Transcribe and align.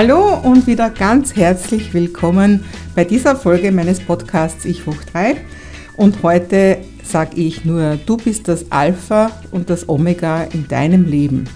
Hallo 0.00 0.38
und 0.44 0.68
wieder 0.68 0.90
ganz 0.90 1.34
herzlich 1.34 1.92
willkommen 1.92 2.62
bei 2.94 3.02
dieser 3.04 3.34
Folge 3.34 3.72
meines 3.72 3.98
Podcasts 3.98 4.64
Ich 4.64 4.86
hoch 4.86 5.02
3. 5.12 5.38
Und 5.96 6.22
heute 6.22 6.78
sage 7.02 7.34
ich 7.34 7.64
nur, 7.64 7.98
du 8.06 8.16
bist 8.16 8.46
das 8.46 8.70
Alpha 8.70 9.32
und 9.50 9.70
das 9.70 9.88
Omega 9.88 10.44
in 10.44 10.68
deinem 10.68 11.04
Leben. 11.04 11.48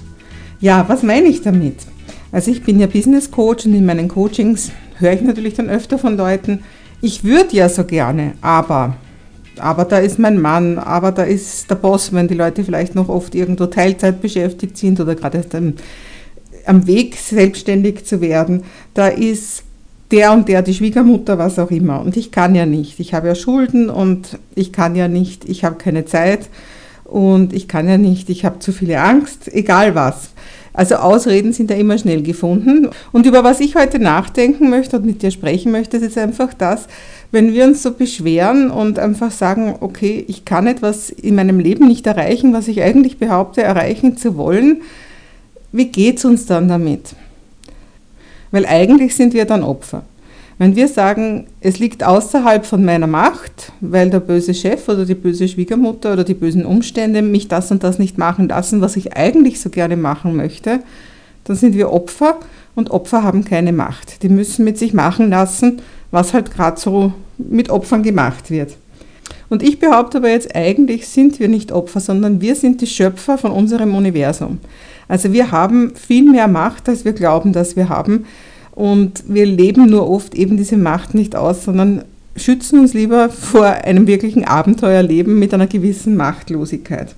Ja, 0.59 0.89
was 0.89 1.05
meine 1.05 1.29
ich 1.29 1.43
damit? 1.43 1.87
Also 2.33 2.51
ich 2.51 2.65
bin 2.65 2.81
ja 2.81 2.89
Business 2.89 3.31
Coach 3.31 3.65
und 3.67 3.75
in 3.75 3.87
meinen 3.87 4.09
Coachings 4.09 4.73
höre 4.99 5.13
ich 5.13 5.23
natürlich 5.23 5.55
dann 5.55 5.71
öfter 5.71 5.97
von 5.97 6.17
Leuten, 6.17 6.65
ich 7.01 7.23
würde 7.23 7.55
ja 7.55 7.69
so 7.69 7.85
gerne, 7.85 8.33
aber, 8.41 8.97
aber 9.57 9.85
da 9.85 9.99
ist 9.99 10.19
mein 10.19 10.41
Mann, 10.41 10.81
aber 10.81 11.13
da 11.13 11.23
ist 11.23 11.71
der 11.71 11.77
Boss, 11.77 12.13
wenn 12.13 12.27
die 12.27 12.35
Leute 12.35 12.65
vielleicht 12.65 12.97
noch 12.97 13.09
oft 13.09 13.37
irgendwo 13.37 13.67
Teilzeit 13.67 14.21
beschäftigt 14.21 14.77
sind 14.77 14.99
oder 14.99 15.15
gerade 15.15 15.39
erst 15.39 15.55
im 15.55 15.75
am 16.67 16.87
Weg, 16.87 17.17
selbstständig 17.17 18.05
zu 18.05 18.21
werden, 18.21 18.63
da 18.95 19.09
ist 19.09 19.65
der 20.11 20.33
und 20.33 20.49
der 20.49 20.63
die 20.63 20.75
Schwiegermutter, 20.75 21.39
was 21.39 21.59
auch 21.59 21.71
immer. 21.71 22.01
Und 22.01 22.17
ich 22.17 22.31
kann 22.31 22.55
ja 22.55 22.67
nicht. 22.67 23.01
Ich 23.01 23.15
habe 23.15 23.29
ja 23.29 23.35
Schulden 23.35 23.89
und 23.89 24.39
ich 24.55 24.73
kann 24.73 24.95
ja 24.95 25.09
nicht, 25.09 25.49
ich 25.49 25.65
habe 25.65 25.77
keine 25.77 26.05
Zeit 26.05 26.51
und 27.05 27.53
ich 27.53 27.67
kann 27.67 27.89
ja 27.89 27.99
nicht, 27.99 28.31
ich 28.31 28.45
habe 28.45 28.59
zu 28.59 28.73
viele 28.73 29.01
Angst, 29.01 29.53
egal 29.53 29.95
was. 29.95 30.31
Also 30.75 30.97
Ausreden 30.97 31.53
sind 31.53 31.71
ja 31.71 31.77
immer 31.77 31.99
schnell 31.99 32.23
gefunden. 32.23 32.89
Und 33.13 33.27
über 33.27 33.45
was 33.45 33.61
ich 33.61 33.75
heute 33.75 33.99
nachdenken 33.99 34.71
möchte 34.71 34.97
und 34.97 35.05
mit 35.05 35.23
dir 35.23 35.31
sprechen 35.31 35.71
möchte, 35.71 35.99
ist 35.99 36.17
einfach 36.17 36.55
das, 36.55 36.89
wenn 37.31 37.53
wir 37.53 37.65
uns 37.65 37.83
so 37.83 37.93
beschweren 37.93 38.71
und 38.71 38.99
einfach 38.99 39.31
sagen, 39.31 39.75
okay, 39.81 40.25
ich 40.29 40.45
kann 40.45 40.67
etwas 40.67 41.11
in 41.11 41.35
meinem 41.35 41.59
Leben 41.59 41.89
nicht 41.89 42.07
erreichen, 42.07 42.55
was 42.55 42.69
ich 42.69 42.83
eigentlich 42.83 43.19
behaupte, 43.19 43.63
erreichen 43.63 44.17
zu 44.17 44.37
wollen, 44.37 44.83
wie 45.73 45.87
geht 45.87 46.19
es 46.19 46.25
uns 46.25 46.47
dann 46.47 46.69
damit? 46.69 47.15
Weil 48.51 48.67
eigentlich 48.67 49.17
sind 49.17 49.35
wir 49.35 49.47
dann 49.47 49.65
Opfer. 49.65 50.05
Wenn 50.59 50.77
wir 50.77 50.87
sagen, 50.87 51.47
es 51.61 51.79
liegt 51.79 52.05
außerhalb 52.05 52.65
von 52.65 52.85
meiner 52.85 53.07
Macht, 53.07 53.73
weil 53.81 54.11
der 54.11 54.21
böse 54.21 54.55
Chef 54.55 54.89
oder 54.89 55.07
die 55.07 55.15
böse 55.15 55.49
Schwiegermutter 55.49 56.13
oder 56.13 56.25
die 56.25 56.35
bösen 56.35 56.67
Umstände 56.67 57.23
mich 57.23 57.49
das 57.49 57.71
und 57.71 57.83
das 57.83 57.99
nicht 57.99 58.19
machen 58.19 58.49
lassen, 58.49 58.81
was 58.81 58.97
ich 58.97 59.17
eigentlich 59.17 59.61
so 59.61 59.71
gerne 59.71 59.97
machen 59.97 60.37
möchte, 60.37 60.81
dann 61.45 61.57
sind 61.57 61.75
wir 61.75 61.91
Opfer 61.91 62.39
und 62.75 62.91
Opfer 62.91 63.23
haben 63.23 63.45
keine 63.45 63.73
Macht. 63.73 64.23
Die 64.23 64.29
müssen 64.29 64.65
mit 64.65 64.79
sich 64.79 64.95
machen 64.95 65.31
lassen, 65.31 65.81
was 66.11 66.35
halt 66.35 66.55
gerade 66.55 66.79
so 66.79 67.13
mit 67.39 67.71
Opfern 67.71 68.03
gemacht 68.03 68.51
wird. 68.51 68.77
Und 69.49 69.63
ich 69.63 69.79
behaupte 69.79 70.19
aber 70.19 70.31
jetzt, 70.31 70.55
eigentlich 70.55 71.09
sind 71.09 71.41
wir 71.41 71.49
nicht 71.49 71.73
Opfer, 71.73 72.01
sondern 72.01 72.41
wir 72.41 72.55
sind 72.55 72.81
die 72.81 72.87
Schöpfer 72.87 73.37
von 73.37 73.51
unserem 73.51 73.95
Universum. 73.95 74.61
Also 75.13 75.35
wir 75.35 75.53
haben 75.53 75.93
viel 75.95 76.25
mehr 76.25 76.49
Macht, 76.49 76.89
als 76.89 77.05
wir 77.05 77.13
glauben, 77.13 77.53
dass 77.53 77.77
wir 77.77 77.91
haben. 77.91 78.25
Und 78.71 79.25
wir 79.29 79.45
leben 79.45 79.85
nur 79.91 80.09
oft 80.09 80.35
eben 80.35 80.57
diese 80.57 80.79
Macht 80.79 81.13
nicht 81.13 81.37
aus, 81.37 81.65
sondern 81.65 82.07
schützen 82.35 82.79
uns 82.79 82.95
lieber 82.95 83.29
vor 83.29 83.67
einem 83.67 84.07
wirklichen 84.07 84.47
Abenteuerleben 84.47 85.39
mit 85.39 85.53
einer 85.53 85.67
gewissen 85.67 86.17
Machtlosigkeit. 86.17 87.15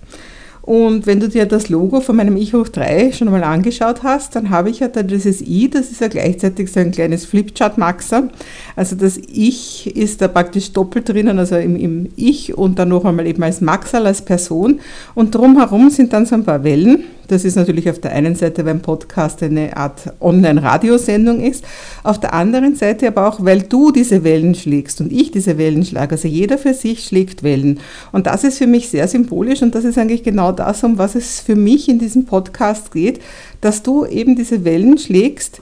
Und 0.65 1.07
wenn 1.07 1.21
du 1.21 1.29
dir 1.29 1.45
das 1.45 1.69
Logo 1.69 2.01
von 2.01 2.17
meinem 2.17 2.39
Ich 2.39 2.55
hoch 2.55 2.69
3 2.69 3.13
schon 3.13 3.31
mal 3.31 3.45
angeschaut 3.45 4.03
hast, 4.03 4.35
dann 4.35 4.49
habe 4.49 4.71
ich 4.71 4.81
ja 4.81 4.89
da 4.89 5.03
dieses 5.03 5.43
I, 5.43 5.69
das 5.69 5.91
ist 5.91 6.01
ja 6.01 6.09
gleichzeitig 6.09 6.73
so 6.73 6.81
ein 6.81 6.91
kleines 6.91 7.27
Flipchart-Maxer. 7.27 8.31
Also 8.75 8.97
das 8.97 9.19
Ich 9.19 9.95
ist 9.95 10.23
da 10.23 10.29
praktisch 10.29 10.73
doppelt 10.73 11.11
drinnen, 11.11 11.39
also 11.39 11.57
im, 11.57 11.77
im 11.77 12.09
Ich 12.17 12.57
und 12.57 12.79
dann 12.79 12.89
noch 12.89 13.05
einmal 13.05 13.27
eben 13.27 13.43
als 13.43 13.61
Maxal, 13.61 14.07
als 14.07 14.23
Person. 14.23 14.81
Und 15.15 15.35
drumherum 15.35 15.91
sind 15.91 16.15
dann 16.15 16.25
so 16.25 16.35
ein 16.35 16.45
paar 16.45 16.65
Wellen. 16.65 17.05
Das 17.29 17.45
ist 17.45 17.57
natürlich 17.57 17.89
auf 17.89 17.99
der 18.01 18.13
einen 18.13 18.35
Seite, 18.35 18.65
weil 18.65 18.75
ein 18.75 18.83
Podcast 18.83 19.43
eine 19.43 19.77
Art 19.77 20.13
Online-Radiosendung 20.21 21.41
ist, 21.41 21.65
auf 22.03 22.21
der 22.21 22.35
anderen 22.35 22.77
Seite 22.77 23.09
aber 23.09 23.29
auch, 23.29 23.45
weil 23.45 23.63
du 23.63 23.93
diese 23.93 24.25
Wellen 24.25 24.55
schlägst 24.55 25.01
und 25.01 25.11
ich 25.11 25.31
diese 25.31 25.57
Wellen 25.57 25.85
schlage. 25.85 26.17
Also 26.17 26.29
jeder 26.29 26.59
für 26.59 26.75
sich 26.75 27.05
schlägt 27.05 27.43
Wellen. 27.43 27.81
Und 28.13 28.27
das 28.27 28.45
ist 28.45 28.59
für 28.59 28.67
mich 28.67 28.89
sehr 28.89 29.09
symbolisch 29.09 29.63
und 29.63 29.75
das 29.75 29.85
ist 29.85 29.97
eigentlich 29.97 30.23
genau 30.23 30.53
das, 30.55 30.83
um 30.85 30.99
was 30.99 31.15
es 31.15 31.41
für 31.41 31.57
mich 31.57 31.89
in 31.89 31.99
diesem 31.99 32.25
Podcast 32.25 32.93
geht, 32.93 33.21
dass 33.61 33.83
du 33.83 34.07
eben 34.07 34.37
diese 34.37 34.65
Wellen 34.65 34.99
schlägst 34.99 35.61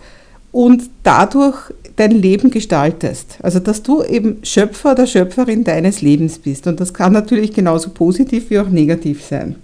und 0.53 0.85
dadurch 1.03 1.73
dein 1.97 2.13
Leben 2.13 2.51
gestaltest. 2.51 3.39
Also 3.43 3.59
dass 3.59 3.83
du 3.83 4.03
eben 4.03 4.39
Schöpfer 4.43 4.93
oder 4.93 5.07
Schöpferin 5.07 5.65
deines 5.65 6.03
Lebens 6.03 6.39
bist. 6.39 6.67
Und 6.67 6.81
das 6.81 6.95
kann 6.95 7.13
natürlich 7.13 7.53
genauso 7.53 7.91
positiv 7.91 8.51
wie 8.51 8.59
auch 8.59 8.69
negativ 8.69 9.25
sein 9.25 9.57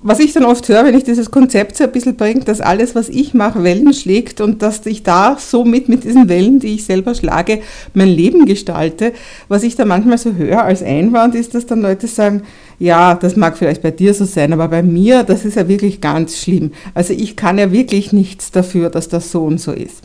was 0.00 0.20
ich 0.20 0.32
dann 0.32 0.44
oft 0.44 0.68
höre, 0.68 0.84
wenn 0.84 0.96
ich 0.96 1.02
dieses 1.02 1.30
Konzept 1.30 1.76
so 1.76 1.84
ein 1.84 1.90
bisschen 1.90 2.16
bringe, 2.16 2.40
dass 2.40 2.60
alles, 2.60 2.94
was 2.94 3.08
ich 3.08 3.34
mache, 3.34 3.64
Wellen 3.64 3.92
schlägt 3.92 4.40
und 4.40 4.62
dass 4.62 4.86
ich 4.86 5.02
da 5.02 5.36
somit 5.38 5.88
mit 5.88 6.04
diesen 6.04 6.28
Wellen, 6.28 6.60
die 6.60 6.74
ich 6.74 6.84
selber 6.84 7.16
schlage, 7.16 7.60
mein 7.94 8.08
Leben 8.08 8.46
gestalte, 8.46 9.12
was 9.48 9.64
ich 9.64 9.74
da 9.74 9.84
manchmal 9.84 10.18
so 10.18 10.34
höre 10.34 10.62
als 10.62 10.84
Einwand, 10.84 11.34
ist, 11.34 11.54
dass 11.54 11.66
dann 11.66 11.82
Leute 11.82 12.06
sagen, 12.06 12.42
ja, 12.78 13.14
das 13.14 13.34
mag 13.34 13.58
vielleicht 13.58 13.82
bei 13.82 13.90
dir 13.90 14.14
so 14.14 14.24
sein, 14.24 14.52
aber 14.52 14.68
bei 14.68 14.84
mir, 14.84 15.24
das 15.24 15.44
ist 15.44 15.56
ja 15.56 15.66
wirklich 15.66 16.00
ganz 16.00 16.38
schlimm. 16.38 16.70
Also 16.94 17.12
ich 17.12 17.34
kann 17.34 17.58
ja 17.58 17.72
wirklich 17.72 18.12
nichts 18.12 18.52
dafür, 18.52 18.90
dass 18.90 19.08
das 19.08 19.32
so 19.32 19.44
und 19.44 19.60
so 19.60 19.72
ist. 19.72 20.02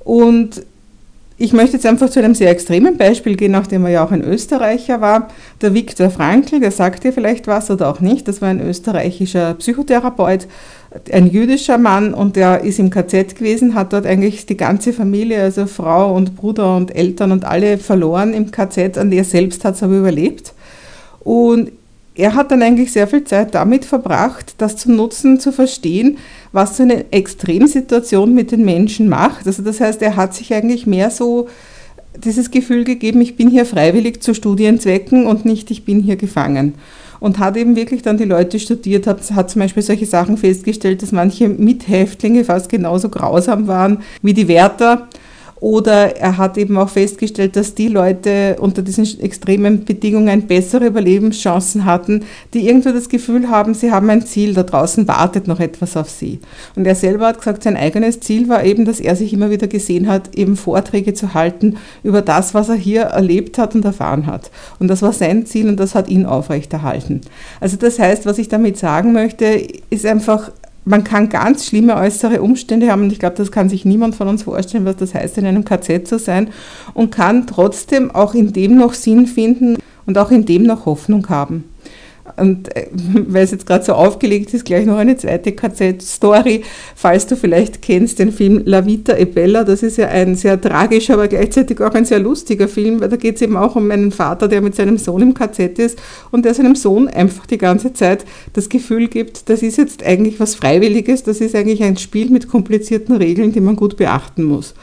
Und 0.00 0.64
ich 1.36 1.52
möchte 1.52 1.72
jetzt 1.76 1.86
einfach 1.86 2.08
zu 2.10 2.20
einem 2.20 2.34
sehr 2.34 2.50
extremen 2.50 2.96
Beispiel 2.96 3.36
gehen, 3.36 3.50
nachdem 3.50 3.84
er 3.84 3.90
ja 3.90 4.04
auch 4.04 4.12
ein 4.12 4.22
Österreicher 4.22 5.00
war. 5.00 5.28
Der 5.60 5.74
Viktor 5.74 6.10
Frankl, 6.10 6.60
der 6.60 6.70
sagt 6.70 7.02
dir 7.02 7.12
vielleicht 7.12 7.48
was 7.48 7.70
oder 7.72 7.88
auch 7.88 8.00
nicht, 8.00 8.28
das 8.28 8.40
war 8.40 8.48
ein 8.48 8.60
österreichischer 8.60 9.54
Psychotherapeut, 9.54 10.46
ein 11.12 11.26
jüdischer 11.26 11.76
Mann 11.76 12.14
und 12.14 12.36
der 12.36 12.62
ist 12.62 12.78
im 12.78 12.90
KZ 12.90 13.34
gewesen, 13.34 13.74
hat 13.74 13.92
dort 13.92 14.06
eigentlich 14.06 14.46
die 14.46 14.56
ganze 14.56 14.92
Familie, 14.92 15.42
also 15.42 15.66
Frau 15.66 16.14
und 16.14 16.36
Bruder 16.36 16.76
und 16.76 16.94
Eltern 16.94 17.32
und 17.32 17.44
alle 17.44 17.78
verloren 17.78 18.32
im 18.32 18.52
KZ, 18.52 18.96
und 18.98 19.10
er 19.12 19.24
selbst 19.24 19.64
hat 19.64 19.74
es 19.74 19.82
aber 19.82 19.98
überlebt. 19.98 20.52
Und 21.24 21.72
er 22.16 22.34
hat 22.34 22.50
dann 22.50 22.62
eigentlich 22.62 22.92
sehr 22.92 23.08
viel 23.08 23.24
Zeit 23.24 23.54
damit 23.54 23.84
verbracht, 23.84 24.54
das 24.58 24.76
zu 24.76 24.92
nutzen, 24.92 25.40
zu 25.40 25.50
verstehen, 25.50 26.18
was 26.52 26.76
so 26.76 26.84
eine 26.84 27.12
Extremsituation 27.12 28.32
mit 28.32 28.52
den 28.52 28.64
Menschen 28.64 29.08
macht. 29.08 29.46
Also 29.46 29.62
das 29.62 29.80
heißt, 29.80 30.00
er 30.02 30.14
hat 30.14 30.34
sich 30.34 30.54
eigentlich 30.54 30.86
mehr 30.86 31.10
so 31.10 31.48
dieses 32.16 32.52
Gefühl 32.52 32.84
gegeben, 32.84 33.20
ich 33.20 33.36
bin 33.36 33.50
hier 33.50 33.66
freiwillig 33.66 34.22
zu 34.22 34.34
Studienzwecken 34.34 35.26
und 35.26 35.44
nicht, 35.44 35.72
ich 35.72 35.84
bin 35.84 36.00
hier 36.00 36.16
gefangen. 36.16 36.74
Und 37.18 37.38
hat 37.38 37.56
eben 37.56 37.74
wirklich 37.74 38.02
dann 38.02 38.18
die 38.18 38.24
Leute 38.24 38.60
studiert, 38.60 39.06
hat, 39.06 39.30
hat 39.32 39.50
zum 39.50 39.62
Beispiel 39.62 39.82
solche 39.82 40.06
Sachen 40.06 40.36
festgestellt, 40.36 41.02
dass 41.02 41.10
manche 41.10 41.48
Mithäftlinge 41.48 42.44
fast 42.44 42.68
genauso 42.68 43.08
grausam 43.08 43.66
waren 43.66 44.02
wie 44.22 44.34
die 44.34 44.46
Wärter 44.46 45.08
oder 45.60 46.16
er 46.16 46.36
hat 46.36 46.58
eben 46.58 46.76
auch 46.76 46.88
festgestellt, 46.88 47.56
dass 47.56 47.74
die 47.74 47.88
Leute 47.88 48.56
unter 48.58 48.82
diesen 48.82 49.20
extremen 49.20 49.84
Bedingungen 49.84 50.46
bessere 50.46 50.86
Überlebenschancen 50.86 51.84
hatten, 51.84 52.24
die 52.52 52.66
irgendwo 52.66 52.90
das 52.90 53.08
Gefühl 53.08 53.48
haben, 53.48 53.74
sie 53.74 53.90
haben 53.90 54.10
ein 54.10 54.26
Ziel, 54.26 54.54
da 54.54 54.62
draußen 54.62 55.08
wartet 55.08 55.46
noch 55.48 55.60
etwas 55.60 55.96
auf 55.96 56.10
sie. 56.10 56.40
Und 56.76 56.86
er 56.86 56.94
selber 56.94 57.28
hat 57.28 57.38
gesagt, 57.38 57.62
sein 57.62 57.76
eigenes 57.76 58.20
Ziel 58.20 58.48
war 58.48 58.64
eben, 58.64 58.84
dass 58.84 59.00
er 59.00 59.16
sich 59.16 59.32
immer 59.32 59.50
wieder 59.50 59.66
gesehen 59.66 60.08
hat, 60.08 60.34
eben 60.34 60.56
Vorträge 60.56 61.14
zu 61.14 61.34
halten 61.34 61.76
über 62.02 62.20
das, 62.20 62.54
was 62.54 62.68
er 62.68 62.74
hier 62.74 63.02
erlebt 63.02 63.56
hat 63.58 63.74
und 63.74 63.84
erfahren 63.84 64.26
hat. 64.26 64.50
Und 64.78 64.88
das 64.88 65.02
war 65.02 65.12
sein 65.12 65.46
Ziel 65.46 65.68
und 65.68 65.78
das 65.78 65.94
hat 65.94 66.08
ihn 66.08 66.26
aufrechterhalten. 66.26 67.20
Also 67.60 67.76
das 67.76 67.98
heißt, 67.98 68.26
was 68.26 68.38
ich 68.38 68.48
damit 68.48 68.76
sagen 68.76 69.12
möchte, 69.12 69.66
ist 69.90 70.04
einfach, 70.04 70.50
man 70.84 71.04
kann 71.04 71.28
ganz 71.28 71.66
schlimme 71.66 71.96
äußere 71.96 72.42
Umstände 72.42 72.90
haben 72.90 73.02
und 73.04 73.12
ich 73.12 73.18
glaube, 73.18 73.36
das 73.36 73.50
kann 73.50 73.68
sich 73.68 73.84
niemand 73.84 74.14
von 74.14 74.28
uns 74.28 74.42
vorstellen, 74.42 74.84
was 74.84 74.96
das 74.96 75.14
heißt, 75.14 75.38
in 75.38 75.46
einem 75.46 75.64
KZ 75.64 76.06
zu 76.06 76.18
sein 76.18 76.50
und 76.92 77.10
kann 77.10 77.46
trotzdem 77.46 78.10
auch 78.10 78.34
in 78.34 78.52
dem 78.52 78.76
noch 78.76 78.94
Sinn 78.94 79.26
finden 79.26 79.78
und 80.06 80.18
auch 80.18 80.30
in 80.30 80.44
dem 80.44 80.64
noch 80.64 80.86
Hoffnung 80.86 81.28
haben. 81.28 81.64
Und 82.36 82.74
äh, 82.74 82.86
weil 83.28 83.44
es 83.44 83.50
jetzt 83.50 83.66
gerade 83.66 83.84
so 83.84 83.92
aufgelegt 83.92 84.54
ist, 84.54 84.64
gleich 84.64 84.86
noch 84.86 84.96
eine 84.96 85.16
zweite 85.16 85.52
KZ-Story. 85.52 86.62
Falls 86.96 87.26
du 87.26 87.36
vielleicht 87.36 87.82
kennst 87.82 88.18
den 88.18 88.32
Film 88.32 88.62
La 88.64 88.86
Vita 88.86 89.16
e 89.16 89.24
Bella, 89.24 89.64
das 89.64 89.82
ist 89.82 89.98
ja 89.98 90.08
ein 90.08 90.34
sehr 90.34 90.60
tragischer, 90.60 91.14
aber 91.14 91.28
gleichzeitig 91.28 91.80
auch 91.80 91.94
ein 91.94 92.04
sehr 92.04 92.18
lustiger 92.18 92.66
Film, 92.66 93.00
weil 93.00 93.08
da 93.08 93.16
geht 93.16 93.36
es 93.36 93.42
eben 93.42 93.56
auch 93.56 93.76
um 93.76 93.90
einen 93.90 94.10
Vater, 94.10 94.48
der 94.48 94.62
mit 94.62 94.74
seinem 94.74 94.96
Sohn 94.96 95.22
im 95.22 95.34
KZ 95.34 95.78
ist 95.78 95.98
und 96.30 96.44
der 96.44 96.54
seinem 96.54 96.76
Sohn 96.76 97.08
einfach 97.08 97.46
die 97.46 97.58
ganze 97.58 97.92
Zeit 97.92 98.24
das 98.54 98.68
Gefühl 98.68 99.08
gibt, 99.08 99.48
das 99.48 99.62
ist 99.62 99.76
jetzt 99.76 100.02
eigentlich 100.02 100.40
was 100.40 100.54
Freiwilliges, 100.54 101.22
das 101.22 101.40
ist 101.40 101.54
eigentlich 101.54 101.82
ein 101.82 101.96
Spiel 101.96 102.30
mit 102.30 102.48
komplizierten 102.48 103.16
Regeln, 103.16 103.52
die 103.52 103.60
man 103.60 103.76
gut 103.76 103.96
beachten 103.96 104.44
muss. 104.44 104.74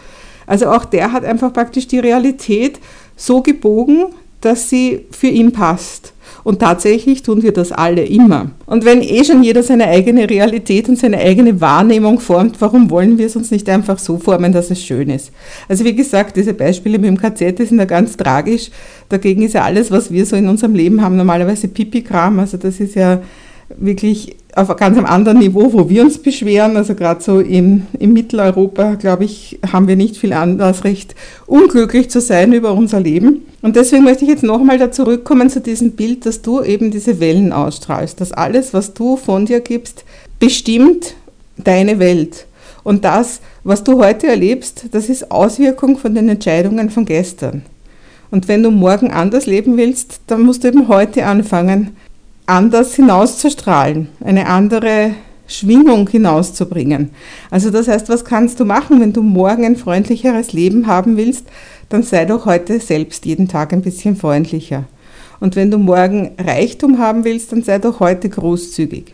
Also 0.46 0.68
auch 0.68 0.86
der 0.86 1.12
hat 1.12 1.26
einfach 1.26 1.54
praktisch 1.54 1.88
die 1.88 2.00
Realität 2.00 2.80
so 3.16 3.42
gebogen, 3.42 4.08
dass 4.42 4.70
sie 4.70 5.06
für 5.12 5.28
ihn 5.28 5.52
passt. 5.52 6.11
Und 6.44 6.60
tatsächlich 6.60 7.24
tun 7.24 7.44
wir 7.44 7.52
das 7.52 7.72
alle 7.72 8.04
immer. 8.04 8.52
Und 8.66 8.86
wenn 8.86 9.02
eh 9.02 9.24
schon 9.24 9.44
jeder 9.44 9.64
seine 9.64 9.88
eigene 9.88 10.30
Realität 10.30 10.90
und 10.90 10.98
seine 10.98 11.18
eigene 11.18 11.62
Wahrnehmung 11.62 12.20
formt, 12.20 12.60
warum 12.60 12.90
wollen 12.90 13.18
wir 13.18 13.28
es 13.28 13.36
uns 13.36 13.52
nicht 13.52 13.70
einfach 13.70 14.00
so 14.00 14.18
formen, 14.18 14.52
dass 14.52 14.72
es 14.72 14.84
schön 14.84 15.10
ist? 15.10 15.32
Also 15.68 15.86
wie 15.86 15.96
gesagt, 15.96 16.36
diese 16.38 16.54
Beispiele 16.54 17.00
mit 17.00 17.08
dem 17.08 17.18
KZ 17.18 17.58
sind 17.68 17.80
ja 17.80 17.86
ganz 17.86 18.18
tragisch. 18.18 18.70
Dagegen 19.10 19.44
ist 19.44 19.54
ja 19.54 19.64
alles, 19.64 19.92
was 19.92 20.12
wir 20.12 20.26
so 20.26 20.36
in 20.36 20.48
unserem 20.48 20.76
Leben 20.76 21.02
haben, 21.02 21.18
normalerweise 21.18 21.68
Pipi-Kram. 21.68 22.40
Also 22.40 22.58
das 22.58 22.80
ist 22.80 22.96
ja 22.96 23.22
wirklich 23.78 24.36
auf 24.56 24.70
einem 24.70 24.78
ganz 24.78 25.10
anderen 25.10 25.40
Niveau, 25.40 25.72
wo 25.74 25.90
wir 25.90 26.04
uns 26.04 26.18
beschweren. 26.18 26.76
Also 26.76 26.96
gerade 26.96 27.22
so 27.22 27.40
im, 27.40 27.88
im 28.00 28.14
Mitteleuropa, 28.14 28.96
glaube 28.96 29.24
ich, 29.24 29.60
haben 29.72 29.88
wir 29.88 29.96
nicht 29.96 30.18
viel 30.18 30.34
anderes 30.34 30.84
Recht, 30.84 31.16
unglücklich 31.48 32.10
zu 32.10 32.20
sein 32.22 32.54
über 32.54 32.74
unser 32.74 33.00
Leben. 33.00 33.46
Und 33.62 33.76
deswegen 33.76 34.04
möchte 34.04 34.26
ich 34.26 34.30
jetzt 34.30 34.44
nochmal 34.44 34.78
da 34.78 34.92
zurückkommen 34.92 35.50
zu 35.50 35.62
diesem 35.62 35.92
Bild, 35.92 36.26
dass 36.26 36.42
du 36.42 36.62
eben 36.62 36.92
diese 36.92 37.20
Wellen 37.20 37.54
ausstrahlst, 37.54 38.20
dass 38.20 38.32
alles, 38.32 38.74
was 38.74 38.94
du 38.94 39.18
von 39.18 39.46
dir 39.46 39.62
gibst, 39.62 40.04
bestimmt 40.40 41.16
deine 41.58 42.00
Welt. 42.00 42.46
Und 42.84 43.06
das, 43.06 43.42
was 43.64 43.84
du 43.84 44.04
heute 44.04 44.28
erlebst, 44.28 44.86
das 44.92 45.08
ist 45.08 45.32
Auswirkung 45.32 45.98
von 45.98 46.16
den 46.16 46.30
Entscheidungen 46.30 46.90
von 46.90 47.06
gestern. 47.06 47.62
Und 48.32 48.48
wenn 48.48 48.64
du 48.64 48.72
morgen 48.72 49.12
anders 49.12 49.46
leben 49.46 49.78
willst, 49.78 50.22
dann 50.28 50.42
musst 50.42 50.64
du 50.64 50.70
eben 50.70 50.88
heute 50.88 51.26
anfangen, 51.26 51.96
anders 52.52 52.96
hinauszustrahlen, 52.96 54.10
eine 54.20 54.48
andere 54.48 55.12
Schwingung 55.48 56.08
hinauszubringen. 56.10 57.12
Also 57.50 57.72
das 57.72 57.88
heißt, 57.88 58.10
was 58.10 58.26
kannst 58.26 58.60
du 58.60 58.66
machen, 58.66 59.00
wenn 59.00 59.14
du 59.14 59.22
morgen 59.22 59.66
ein 59.66 59.78
freundlicheres 59.78 60.52
Leben 60.52 60.88
haben 60.88 61.16
willst, 61.18 61.46
dann 61.90 62.04
sei 62.04 62.26
doch 62.26 62.46
heute 62.46 62.80
selbst 62.80 63.26
jeden 63.26 63.48
Tag 63.48 63.72
ein 63.72 63.82
bisschen 63.82 64.16
freundlicher. 64.16 64.84
Und 65.40 65.56
wenn 65.56 65.72
du 65.72 65.78
morgen 65.78 66.32
Reichtum 66.38 67.00
haben 67.00 67.24
willst, 67.24 67.52
dann 67.52 67.64
sei 67.64 67.80
doch 67.80 68.00
heute 68.02 68.30
großzügig. 68.30 69.14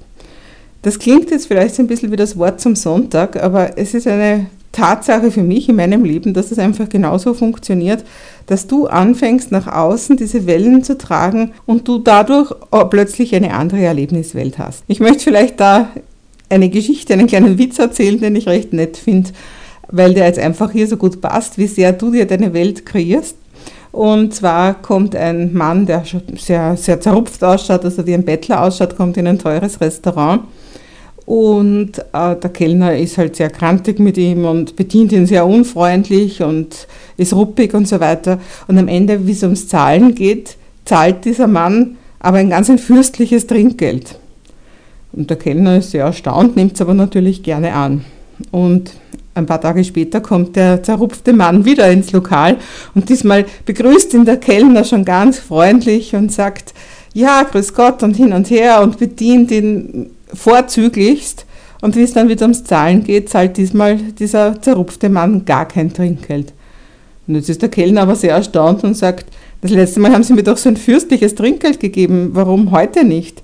Das 0.82 1.00
klingt 1.00 1.30
jetzt 1.32 1.48
vielleicht 1.48 1.80
ein 1.80 1.88
bisschen 1.88 2.12
wie 2.12 2.18
das 2.18 2.38
Wort 2.38 2.60
zum 2.60 2.76
Sonntag, 2.76 3.42
aber 3.42 3.78
es 3.78 3.94
ist 3.94 4.08
eine 4.08 4.48
Tatsache 4.78 5.32
für 5.32 5.42
mich 5.42 5.68
in 5.68 5.76
meinem 5.76 6.04
Leben, 6.04 6.36
dass 6.36 6.52
es 6.52 6.60
einfach 6.60 6.88
genauso 6.88 7.34
funktioniert, 7.34 8.04
dass 8.46 8.68
du 8.68 8.86
anfängst 8.86 9.52
nach 9.52 9.66
außen 9.66 10.18
diese 10.18 10.46
Wellen 10.46 10.84
zu 10.84 10.98
tragen 10.98 11.54
und 11.66 11.88
du 11.88 11.98
dadurch 11.98 12.54
plötzlich 12.92 13.34
eine 13.36 13.56
andere 13.56 13.82
Erlebniswelt 13.82 14.60
hast. 14.60 14.84
Ich 14.88 15.00
möchte 15.00 15.24
vielleicht 15.24 15.60
da 15.60 15.90
eine 16.50 16.70
Geschichte, 16.70 17.14
einen 17.14 17.26
kleinen 17.26 17.58
Witz 17.58 17.80
erzählen, 17.80 18.20
den 18.20 18.36
ich 18.36 18.48
recht 18.48 18.72
nett 18.72 18.98
finde, 18.98 19.32
weil 19.90 20.14
der 20.14 20.28
jetzt 20.28 20.40
einfach 20.40 20.72
hier 20.72 20.88
so 20.88 20.98
gut 20.98 21.22
passt, 21.22 21.58
wie 21.58 21.68
sehr 21.68 21.92
du 21.92 22.12
dir 22.12 22.28
deine 22.28 22.54
Welt 22.54 22.86
kreierst. 22.86 23.36
Und 23.92 24.36
zwar 24.36 24.76
kommt 24.76 25.16
ein 25.16 25.54
Mann, 25.54 25.88
der 25.88 26.04
sehr, 26.38 26.78
sehr 26.78 27.02
zerrupft 27.02 27.44
ausschaut, 27.44 27.84
also 27.84 28.06
wie 28.06 28.14
ein 28.14 28.26
Bettler 28.26 28.62
ausschaut, 28.62 28.96
kommt 28.96 29.18
in 29.18 29.26
ein 29.26 29.40
teures 29.40 29.82
Restaurant 29.82 30.42
und 31.28 32.00
äh, 32.14 32.38
der 32.38 32.50
Kellner 32.54 32.98
ist 32.98 33.18
halt 33.18 33.36
sehr 33.36 33.50
krantig 33.50 34.00
mit 34.00 34.18
ihm 34.18 34.46
und 34.46 34.78
bedient 34.78 35.12
ihn 35.12 35.26
sehr 35.26 35.46
unfreundlich 35.46 36.42
und 36.42 36.88
ist 37.18 37.34
ruppig 37.34 37.74
und 37.74 37.86
so 37.86 38.00
weiter. 38.00 38.40
Und 38.70 38.78
am 38.78 38.88
Ende, 38.88 39.28
wie 39.28 39.34
es 39.34 39.44
ums 39.44 39.68
Zahlen 39.68 40.16
geht, 40.16 40.56
zahlt 40.86 41.26
dieser 41.26 41.48
Mann 41.48 41.98
aber 42.20 42.38
ein 42.38 42.50
ganz 42.50 42.70
ein 42.70 42.78
fürstliches 42.78 43.46
Trinkgeld. 43.46 44.18
Und 45.12 45.30
der 45.30 45.36
Kellner 45.36 45.80
ist 45.80 45.92
sehr 45.92 46.06
erstaunt, 46.06 46.56
nimmt 46.56 46.76
es 46.76 46.82
aber 46.82 46.94
natürlich 46.94 47.44
gerne 47.44 47.74
an. 47.74 48.06
Und 48.52 48.94
ein 49.34 49.48
paar 49.48 49.60
Tage 49.60 49.84
später 49.84 50.22
kommt 50.22 50.56
der 50.56 50.82
zerrupfte 50.82 51.34
Mann 51.34 51.66
wieder 51.66 51.92
ins 51.92 52.14
Lokal 52.14 52.56
und 52.96 53.10
diesmal 53.10 53.46
begrüßt 53.66 54.14
ihn 54.14 54.24
der 54.24 54.38
Kellner 54.38 54.86
schon 54.86 55.04
ganz 55.04 55.40
freundlich 55.40 56.16
und 56.16 56.32
sagt, 56.32 56.74
ja, 57.14 57.44
grüß 57.44 57.74
Gott 57.74 58.02
und 58.02 58.16
hin 58.16 58.32
und 58.32 58.50
her 58.50 58.82
und 58.82 58.98
bedient 58.98 59.52
ihn 59.52 60.12
vorzüglichst. 60.34 61.46
Und 61.82 61.96
wie 61.96 62.02
es 62.02 62.14
dann 62.14 62.30
wieder 62.30 62.44
ums 62.44 62.64
Zahlen 62.64 63.04
geht, 63.04 63.30
zahlt 63.30 63.58
diesmal 63.58 63.98
dieser 63.98 64.62
zerrupfte 64.62 65.10
Mann 65.10 65.46
gar 65.46 65.68
kein 65.68 65.94
Trinkgeld. 65.94 66.54
Und 67.28 67.36
jetzt 67.36 67.50
ist 67.50 67.62
der 67.62 67.70
Kellner 67.70 68.02
aber 68.02 68.16
sehr 68.16 68.34
erstaunt 68.34 68.84
und 68.84 68.96
sagt, 68.96 69.28
das 69.62 69.72
letzte 69.72 70.00
Mal 70.00 70.12
haben 70.12 70.24
Sie 70.24 70.34
mir 70.34 70.44
doch 70.44 70.58
so 70.58 70.70
ein 70.70 70.78
fürstliches 70.78 71.36
Trinkgeld 71.36 71.80
gegeben, 71.80 72.30
warum 72.34 72.72
heute 72.72 73.04
nicht? 73.04 73.44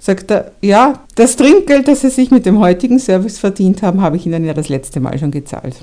Sagt 0.00 0.30
er, 0.30 0.52
ja, 0.60 1.00
das 1.14 1.36
Trinkgeld, 1.36 1.88
das 1.88 2.00
Sie 2.00 2.10
sich 2.10 2.30
mit 2.30 2.46
dem 2.46 2.58
heutigen 2.58 2.98
Service 2.98 3.38
verdient 3.38 3.82
haben, 3.82 4.00
habe 4.00 4.16
ich 4.16 4.26
Ihnen 4.26 4.44
ja 4.44 4.54
das 4.54 4.68
letzte 4.68 5.00
Mal 5.00 5.18
schon 5.18 5.30
gezahlt. 5.30 5.76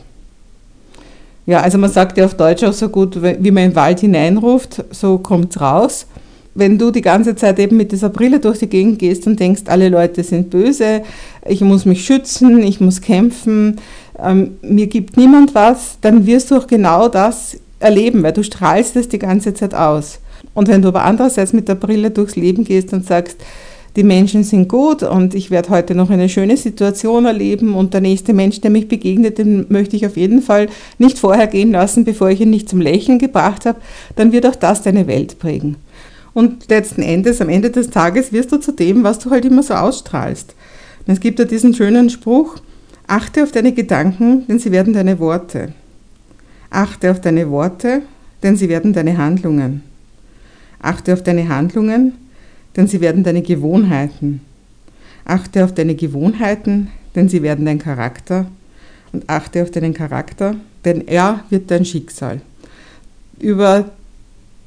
Ja, 1.45 1.61
also 1.61 1.77
man 1.77 1.91
sagt 1.91 2.17
ja 2.17 2.25
auf 2.25 2.33
Deutsch 2.33 2.63
auch 2.63 2.73
so 2.73 2.89
gut, 2.89 3.21
wie 3.21 3.51
man 3.51 3.63
in 3.63 3.69
den 3.69 3.75
Wald 3.75 3.99
hineinruft, 3.99 4.83
so 4.91 5.17
kommt 5.19 5.55
es 5.55 5.61
raus 5.61 6.07
wenn 6.55 6.77
du 6.77 6.89
die 6.89 7.01
ganze 7.01 7.35
Zeit 7.35 7.59
eben 7.59 7.77
mit 7.77 7.91
dieser 7.91 8.09
Brille 8.09 8.39
durch 8.39 8.59
die 8.59 8.69
Gegend 8.69 8.97
gehst 8.97 9.27
und 9.27 9.39
denkst, 9.39 9.63
alle 9.67 9.89
Leute 9.89 10.23
sind 10.23 10.49
böse, 10.49 11.03
ich 11.45 11.61
muss 11.61 11.85
mich 11.85 12.05
schützen, 12.05 12.63
ich 12.63 12.79
muss 12.79 13.01
kämpfen, 13.01 13.75
ähm, 14.17 14.51
mir 14.61 14.87
gibt 14.87 15.17
niemand 15.17 15.53
was, 15.53 15.97
dann 16.01 16.25
wirst 16.25 16.49
du 16.49 16.55
auch 16.55 16.67
genau 16.67 17.09
das 17.09 17.57
erleben, 17.79 18.23
weil 18.23 18.33
du 18.33 18.43
strahlst 18.43 18.95
es 18.95 19.09
die 19.09 19.19
ganze 19.19 19.53
Zeit 19.53 19.75
aus. 19.75 20.19
Und 20.53 20.69
wenn 20.69 20.81
du 20.81 20.87
aber 20.87 21.03
andererseits 21.03 21.51
mit 21.51 21.67
der 21.67 21.75
Brille 21.75 22.09
durchs 22.09 22.37
Leben 22.37 22.63
gehst 22.63 22.93
und 22.93 23.05
sagst, 23.05 23.37
die 23.97 24.03
Menschen 24.03 24.43
sind 24.43 24.67
gut 24.67 25.03
und 25.03 25.35
ich 25.35 25.51
werde 25.51 25.69
heute 25.69 25.95
noch 25.95 26.09
eine 26.09 26.27
schöne 26.27 26.57
Situation 26.57 27.25
erleben 27.25 27.75
und 27.75 27.93
der 27.93 28.01
nächste 28.01 28.33
Mensch, 28.33 28.59
der 28.59 28.71
mich 28.71 28.87
begegnet, 28.87 29.37
den 29.37 29.65
möchte 29.69 29.95
ich 29.95 30.05
auf 30.05 30.17
jeden 30.17 30.41
Fall 30.41 30.67
nicht 30.97 31.17
vorher 31.17 31.47
gehen 31.47 31.71
lassen, 31.71 32.03
bevor 32.03 32.29
ich 32.29 32.41
ihn 32.41 32.49
nicht 32.49 32.67
zum 32.67 32.81
Lächeln 32.81 33.19
gebracht 33.19 33.65
habe, 33.65 33.79
dann 34.15 34.33
wird 34.33 34.45
auch 34.45 34.55
das 34.55 34.81
deine 34.81 35.07
Welt 35.07 35.39
prägen. 35.39 35.77
Und 36.35 36.67
letzten 36.67 37.01
Endes, 37.01 37.39
am 37.39 37.47
Ende 37.47 37.71
des 37.71 37.89
Tages, 37.89 38.33
wirst 38.33 38.51
du 38.51 38.57
zu 38.57 38.73
dem, 38.73 39.05
was 39.05 39.19
du 39.19 39.31
halt 39.31 39.45
immer 39.45 39.63
so 39.63 39.73
ausstrahlst. 39.73 40.53
Und 41.07 41.13
es 41.13 41.21
gibt 41.21 41.39
ja 41.39 41.45
diesen 41.45 41.73
schönen 41.73 42.09
Spruch, 42.09 42.57
achte 43.07 43.41
auf 43.41 43.53
deine 43.53 43.71
Gedanken, 43.71 44.45
denn 44.45 44.59
sie 44.59 44.73
werden 44.73 44.91
deine 44.91 45.17
Worte. 45.19 45.71
Achte 46.69 47.09
auf 47.09 47.21
deine 47.21 47.49
Worte, 47.49 48.01
denn 48.43 48.57
sie 48.57 48.67
werden 48.67 48.91
deine 48.91 49.17
Handlungen. 49.17 49.81
Achte 50.81 51.13
auf 51.13 51.23
deine 51.23 51.47
Handlungen, 51.47 52.15
denn 52.75 52.87
sie 52.87 52.99
werden 52.99 53.23
deine 53.23 53.41
Gewohnheiten. 53.41 54.41
Achte 55.23 55.63
auf 55.63 55.73
deine 55.73 55.95
Gewohnheiten, 55.95 56.89
denn 57.15 57.29
sie 57.29 57.43
werden 57.43 57.63
dein 57.63 57.79
Charakter. 57.79 58.47
Und 59.13 59.29
achte 59.29 59.63
auf 59.63 59.71
deinen 59.71 59.93
Charakter, 59.93 60.57
denn 60.83 61.07
er 61.07 61.45
wird 61.49 61.71
dein 61.71 61.85
Schicksal. 61.85 62.41
Über 63.39 63.85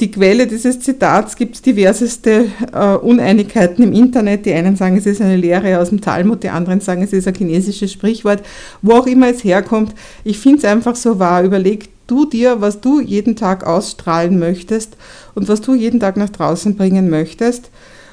die 0.00 0.10
Quelle 0.10 0.46
dieses 0.46 0.78
Zitats 0.78 1.34
gibt 1.34 1.56
es 1.56 1.62
diverseste 1.62 2.46
äh, 2.72 2.94
Uneinigkeiten 2.96 3.82
im 3.82 3.92
Internet. 3.92 4.46
Die 4.46 4.52
einen 4.52 4.76
sagen, 4.76 4.96
es 4.96 5.06
ist 5.06 5.20
eine 5.20 5.36
Lehre 5.36 5.80
aus 5.80 5.88
dem 5.88 6.00
Talmud, 6.00 6.44
die 6.44 6.50
anderen 6.50 6.80
sagen, 6.80 7.02
es 7.02 7.12
ist 7.12 7.26
ein 7.26 7.34
chinesisches 7.34 7.92
Sprichwort. 7.92 8.42
Wo 8.80 8.92
auch 8.92 9.06
immer 9.06 9.28
es 9.28 9.42
herkommt, 9.42 9.94
ich 10.22 10.38
finde 10.38 10.58
es 10.58 10.64
einfach 10.64 10.94
so 10.94 11.18
wahr. 11.18 11.42
Überleg 11.42 11.88
du 12.06 12.26
dir, 12.26 12.60
was 12.60 12.80
du 12.80 13.00
jeden 13.00 13.34
Tag 13.34 13.66
ausstrahlen 13.66 14.38
möchtest 14.38 14.96
und 15.34 15.48
was 15.48 15.60
du 15.60 15.74
jeden 15.74 15.98
Tag 15.98 16.16
nach 16.16 16.30
draußen 16.30 16.76
bringen 16.76 17.10
möchtest. 17.10 17.70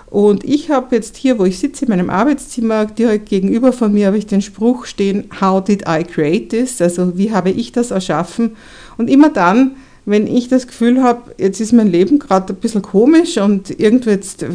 Und 0.08 0.44
ich 0.44 0.70
habe 0.70 0.96
jetzt 0.96 1.18
hier, 1.18 1.38
wo 1.40 1.46
ich 1.46 1.60
sitze, 1.60 1.86
in 1.86 1.90
meinem 1.90 2.10
Arbeitszimmer, 2.10 2.86
direkt 2.86 3.30
gegenüber 3.30 3.74
von 3.74 3.94
mir 3.94 4.08
habe 4.08 4.18
ich 4.18 4.26
den 4.26 4.42
Spruch 4.42 4.86
stehen, 4.86 5.30
How 5.42 5.64
did 5.64 5.84
I 5.88 6.04
create 6.04 6.50
this? 6.50 6.82
Also 6.82 7.18
wie 7.18 7.32
habe 7.32 7.52
ich 7.52 7.72
das 7.72 7.92
erschaffen? 7.92 8.56
Und 8.98 9.10
immer 9.10 9.30
dann, 9.30 9.76
wenn 10.06 10.28
ich 10.28 10.48
das 10.48 10.68
Gefühl 10.68 11.02
habe, 11.02 11.34
jetzt 11.38 11.60
ist 11.60 11.74
mein 11.74 11.88
Leben 11.88 12.20
gerade 12.20 12.54
ein 12.54 12.58
bisschen 12.58 12.82
komisch 12.82 13.38
und 13.38 13.80
irgendwie 13.80 14.12
jetzt, 14.12 14.46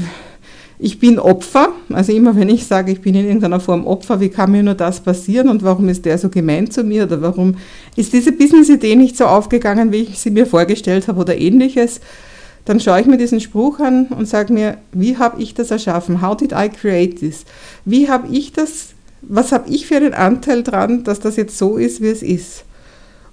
ich 0.79 1.01
bin 1.01 1.19
Opfer, 1.19 1.71
also 1.93 2.13
immer 2.13 2.37
wenn 2.37 2.49
ich 2.49 2.67
sage, 2.67 2.93
ich 2.93 3.01
bin 3.01 3.15
in 3.17 3.27
irgendeiner 3.27 3.59
Form 3.59 3.87
Opfer, 3.87 4.21
wie 4.21 4.29
kann 4.29 4.53
mir 4.53 4.63
nur 4.63 4.75
das 4.75 5.01
passieren 5.01 5.49
und 5.49 5.65
warum 5.65 5.89
ist 5.89 6.05
der 6.05 6.19
so 6.19 6.29
gemein 6.29 6.71
zu 6.71 6.85
mir 6.85 7.05
oder 7.05 7.21
warum 7.21 7.57
ist 7.97 8.13
diese 8.13 8.33
Business-Idee 8.33 8.95
nicht 8.95 9.17
so 9.17 9.27
aufgegangen, 9.27 9.91
wie 9.91 10.03
ich 10.03 10.21
sie 10.21 10.31
mir 10.31 10.47
vorgestellt 10.47 11.09
habe 11.09 11.21
oder 11.21 11.37
ähnliches, 11.37 12.01
dann 12.65 12.79
schaue 12.79 13.01
ich 13.01 13.07
mir 13.07 13.17
diesen 13.17 13.41
Spruch 13.41 13.81
an 13.81 14.07
und 14.07 14.29
sage 14.29 14.53
mir, 14.53 14.79
wie 14.93 15.17
habe 15.17 15.43
ich 15.43 15.55
das 15.55 15.73
erschaffen? 15.73 16.23
How 16.23 16.37
did 16.37 16.53
I 16.53 16.69
create 16.69 17.19
this? 17.19 17.45
Wie 17.85 18.09
habe 18.09 18.29
ich 18.33 18.53
das, 18.53 18.91
was 19.23 19.51
habe 19.51 19.69
ich 19.69 19.87
für 19.87 19.97
einen 19.97 20.15
Anteil 20.15 20.63
dran, 20.63 21.03
dass 21.03 21.19
das 21.19 21.37
jetzt 21.37 21.59
so 21.59 21.77
ist, 21.77 22.01
wie 22.01 22.09
es 22.09 22.23
ist? 22.23 22.65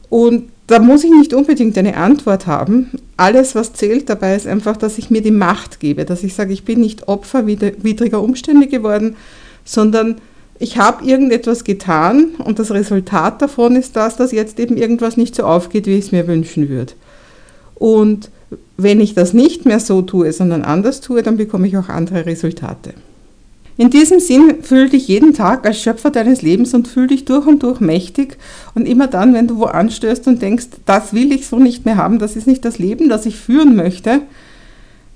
Und 0.09 0.49
da 0.67 0.79
muss 0.79 1.03
ich 1.05 1.11
nicht 1.11 1.33
unbedingt 1.33 1.77
eine 1.77 1.95
Antwort 1.95 2.45
haben. 2.45 2.91
Alles, 3.15 3.55
was 3.55 3.73
zählt 3.73 4.09
dabei, 4.09 4.35
ist 4.35 4.47
einfach, 4.47 4.75
dass 4.75 4.97
ich 4.97 5.09
mir 5.09 5.21
die 5.21 5.31
Macht 5.31 5.79
gebe, 5.79 6.03
dass 6.03 6.23
ich 6.23 6.33
sage, 6.33 6.51
ich 6.53 6.65
bin 6.65 6.81
nicht 6.81 7.07
Opfer 7.07 7.47
widriger 7.47 8.21
Umstände 8.21 8.67
geworden, 8.67 9.15
sondern 9.63 10.17
ich 10.59 10.77
habe 10.77 11.05
irgendetwas 11.05 11.63
getan 11.63 12.31
und 12.43 12.59
das 12.59 12.71
Resultat 12.71 13.41
davon 13.41 13.75
ist 13.75 13.95
das, 13.95 14.17
dass 14.17 14.31
jetzt 14.31 14.59
eben 14.59 14.75
irgendwas 14.75 15.15
nicht 15.15 15.35
so 15.35 15.43
aufgeht, 15.43 15.85
wie 15.85 15.93
ich 15.93 16.05
es 16.05 16.11
mir 16.11 16.27
wünschen 16.27 16.67
würde. 16.67 16.93
Und 17.75 18.29
wenn 18.75 18.99
ich 18.99 19.13
das 19.13 19.33
nicht 19.33 19.65
mehr 19.65 19.79
so 19.79 20.01
tue, 20.01 20.31
sondern 20.33 20.63
anders 20.63 20.99
tue, 20.99 21.23
dann 21.23 21.37
bekomme 21.37 21.67
ich 21.67 21.77
auch 21.77 21.89
andere 21.89 22.25
Resultate. 22.25 22.93
In 23.77 23.91
diesem 23.91 24.19
Sinn 24.19 24.63
fühl 24.63 24.89
dich 24.89 25.07
jeden 25.07 25.35
Tag 25.35 25.65
als 25.65 25.79
Schöpfer 25.79 26.09
deines 26.09 26.41
Lebens 26.41 26.73
und 26.73 26.87
fühl 26.87 27.05
dich 27.05 27.25
durch 27.25 27.45
und 27.45 27.61
durch 27.61 27.79
mächtig. 27.79 28.37
Und 28.73 28.87
immer 28.87 29.05
dann, 29.05 29.35
wenn 29.35 29.47
du 29.47 29.57
wo 29.57 29.65
anstößt 29.65 30.27
und 30.27 30.41
denkst, 30.41 30.67
das 30.85 31.13
will 31.13 31.31
ich 31.31 31.47
so 31.47 31.59
nicht 31.59 31.85
mehr 31.85 31.95
haben, 31.95 32.17
das 32.17 32.35
ist 32.35 32.47
nicht 32.47 32.65
das 32.65 32.79
Leben, 32.79 33.07
das 33.07 33.27
ich 33.27 33.37
führen 33.37 33.75
möchte, 33.75 34.21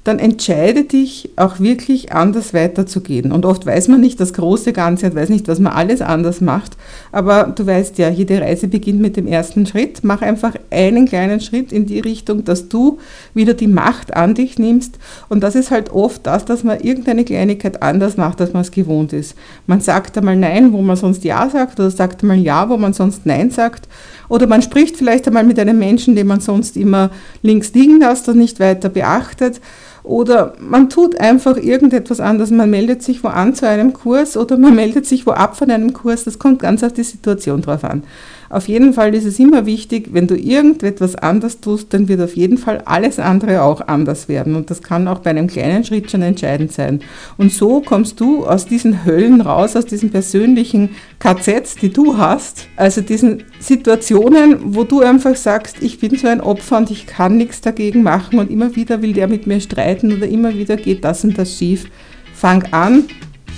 dann 0.04 0.18
entscheide 0.18 0.84
dich 0.84 1.30
auch 1.36 1.60
wirklich 1.60 2.12
anders 2.12 2.56
weiterzugehen. 2.56 3.32
Und 3.32 3.46
oft 3.46 3.68
weiß 3.68 3.88
man 3.88 4.02
nicht 4.02 4.20
das 4.20 4.34
große 4.34 4.74
Ganze 4.74 5.06
und 5.06 5.16
weiß 5.16 5.30
nicht, 5.30 5.48
was 5.48 5.60
man 5.60 5.74
alles 5.74 6.02
anders 6.02 6.42
macht. 6.42 6.76
Aber 7.12 7.44
du 7.44 7.68
weißt 7.68 8.00
ja, 8.00 8.10
jede 8.10 8.42
Reise 8.42 8.68
beginnt 8.68 9.00
mit 9.00 9.16
dem 9.16 9.28
ersten 9.28 9.68
Schritt. 9.68 10.00
Mach 10.04 10.24
einfach 10.24 10.56
einen 10.72 11.06
kleinen 11.06 11.40
Schritt 11.40 11.72
in 11.72 11.86
die 11.86 12.00
Richtung, 12.00 12.44
dass 12.46 12.68
du 12.68 12.98
wieder 13.36 13.54
die 13.54 13.68
Macht 13.68 14.16
an 14.16 14.34
dich 14.34 14.58
nimmst. 14.58 14.98
Und 15.30 15.44
das 15.44 15.54
ist 15.54 15.70
halt 15.70 15.92
oft 15.92 16.26
das, 16.26 16.46
dass 16.46 16.64
man 16.64 16.80
irgendeine 16.80 17.24
Kleinigkeit 17.24 17.84
anders 17.84 18.18
macht, 18.18 18.42
als 18.42 18.54
man 18.54 18.64
es 18.64 18.72
gewohnt 18.72 19.14
ist. 19.14 19.36
Man 19.68 19.82
sagt 19.82 20.18
einmal 20.18 20.36
Nein, 20.36 20.74
wo 20.74 20.82
man 20.82 20.96
sonst 20.96 21.24
Ja 21.24 21.48
sagt, 21.48 21.80
oder 21.80 21.92
sagt 21.92 22.24
einmal 22.24 22.40
Ja, 22.40 22.70
wo 22.70 22.78
man 22.78 22.94
sonst 22.94 23.28
Nein 23.28 23.52
sagt. 23.52 23.88
Oder 24.30 24.48
man 24.48 24.64
spricht 24.64 24.98
vielleicht 24.98 25.28
einmal 25.28 25.44
mit 25.44 25.60
einem 25.60 25.78
Menschen, 25.78 26.16
den 26.16 26.26
man 26.26 26.40
sonst 26.40 26.76
immer 26.76 27.12
links 27.44 27.72
liegen 27.74 28.00
lässt 28.00 28.28
und 28.30 28.38
nicht 28.38 28.60
weiter 28.60 28.90
beachtet. 28.90 29.62
Oder 30.04 30.54
man 30.60 30.90
tut 30.90 31.20
einfach 31.20 31.58
irgendetwas 31.58 32.20
anders. 32.20 32.50
Man 32.50 32.70
meldet 32.70 33.04
sich 33.04 33.24
wo 33.24 33.28
an 33.28 33.54
zu 33.54 33.68
einem 33.68 33.94
Kurs 33.94 34.36
oder 34.36 34.58
man 34.58 34.76
meldet 34.76 35.06
sich 35.06 35.28
wo 35.28 35.32
ab 35.32 35.56
von 35.56 35.70
einem 35.70 35.94
Kurs. 35.94 36.24
Das 36.24 36.40
kommt 36.40 36.60
ganz 36.60 36.84
auf 36.84 36.94
die 36.94 37.04
Situation 37.04 37.62
drauf 37.62 37.84
an. 37.84 38.04
Auf 38.52 38.68
jeden 38.68 38.94
Fall 38.94 39.16
ist 39.16 39.24
es 39.24 39.40
immer 39.40 39.66
wichtig, 39.66 40.10
wenn 40.12 40.28
du 40.28 40.36
irgendetwas 40.36 41.16
anders 41.16 41.62
tust, 41.62 41.94
dann 41.94 42.10
wird 42.10 42.20
auf 42.20 42.36
jeden 42.36 42.58
Fall 42.58 42.82
alles 42.84 43.18
andere 43.18 43.62
auch 43.62 43.88
anders 43.88 44.28
werden. 44.28 44.56
Und 44.56 44.70
das 44.70 44.84
kann 44.84 45.08
auch 45.08 45.20
bei 45.20 45.30
einem 45.30 45.48
kleinen 45.48 45.86
Schritt 45.86 46.12
schon 46.12 46.22
entscheidend 46.22 46.74
sein. 46.74 47.00
Und 47.38 47.54
so 47.54 47.80
kommst 47.80 48.20
du 48.20 48.46
aus 48.46 48.66
diesen 48.66 49.06
Höllen 49.06 49.40
raus, 49.40 49.78
aus 49.78 49.86
diesen 49.86 50.10
persönlichen 50.10 50.90
KZs, 51.20 51.76
die 51.76 51.94
du 51.94 52.18
hast. 52.18 52.68
Also 52.76 53.00
diesen 53.00 53.44
Situationen, 53.60 54.76
wo 54.76 54.84
du 54.84 55.00
einfach 55.00 55.38
sagst, 55.38 55.78
ich 55.80 56.00
bin 56.00 56.18
so 56.18 56.28
ein 56.28 56.42
Opfer 56.42 56.78
und 56.78 56.92
ich 56.92 57.08
kann 57.08 57.38
nichts 57.38 57.62
dagegen 57.62 58.04
machen 58.04 58.38
und 58.38 58.52
immer 58.52 58.76
wieder 58.76 59.02
will 59.02 59.14
der 59.14 59.30
mit 59.30 59.48
mir 59.48 59.62
streiten 59.62 60.12
oder 60.12 60.28
immer 60.28 60.54
wieder 60.54 60.76
geht 60.76 61.06
das 61.06 61.24
und 61.24 61.38
das 61.38 61.58
schief. 61.58 61.86
Fang 62.34 62.64
an, 62.72 63.06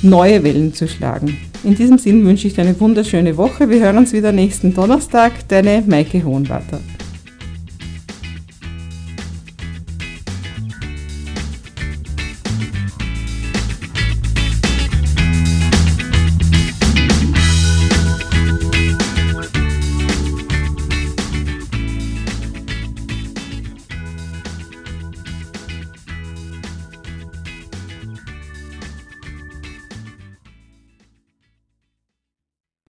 neue 0.04 0.44
Wellen 0.44 0.72
zu 0.72 0.88
schlagen. 0.88 1.36
In 1.64 1.76
diesem 1.76 1.98
Sinn 1.98 2.26
wünsche 2.26 2.48
ich 2.48 2.56
dir 2.56 2.64
eine 2.64 2.78
wunderschöne 2.78 3.38
Woche. 3.38 3.70
Wir 3.70 3.80
hören 3.80 3.98
uns 3.98 4.12
wieder 4.12 4.34
nächsten 4.34 4.74
Donnerstag. 4.74 5.48
Deine 5.48 5.82
Maike 5.88 6.22
Hohenwarter. 6.24 6.82